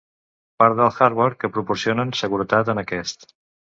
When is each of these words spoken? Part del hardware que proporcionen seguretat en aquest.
Part 0.61 0.77
del 0.79 0.89
hardware 1.01 1.37
que 1.43 1.51
proporcionen 1.57 2.15
seguretat 2.23 2.73
en 2.75 2.87
aquest. 2.87 3.29